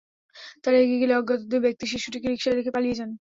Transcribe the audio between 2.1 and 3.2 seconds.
রিকশায় রেখে পালিয়ে যান।